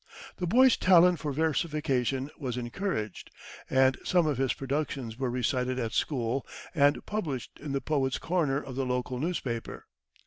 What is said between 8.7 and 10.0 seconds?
the local newspaper.